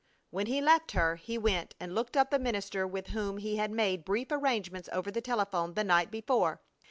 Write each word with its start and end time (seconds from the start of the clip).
When 0.31 0.47
he 0.47 0.61
left 0.61 0.93
her 0.93 1.15
he 1.17 1.37
went 1.37 1.75
and 1.79 1.93
looked 1.93 2.17
up 2.17 2.31
the 2.31 2.39
minister 2.39 2.87
with 2.87 3.09
whom 3.09 3.37
he 3.37 3.57
had 3.57 3.69
made 3.69 4.03
brief 4.03 4.29
arrangements 4.31 4.89
over 4.91 5.11
the 5.11 5.21
telephone 5.21 5.75
the 5.75 5.83
night 5.83 6.09
before. 6.09 6.59